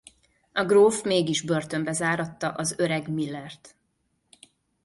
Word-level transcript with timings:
A 0.53 0.63
gróf 0.63 1.01
mégis 1.03 1.41
börtönbe 1.41 1.91
záratta 1.91 2.49
az 2.51 2.75
öreg 2.77 3.09
Millert. 3.09 3.75